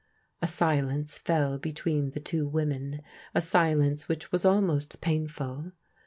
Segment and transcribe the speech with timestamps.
[0.41, 3.01] A silence fell between the two women,
[3.35, 5.73] a silence which was almost painful.